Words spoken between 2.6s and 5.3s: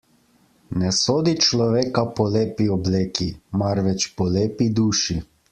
obleki, marveč po lepi duši.